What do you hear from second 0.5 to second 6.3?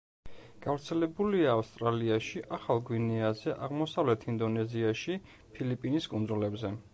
გავრცელებულია ავსტრალიაში, ახალ გვინეაზე, აღმოსავლეთ ინდონეზიაში, ფილიპინის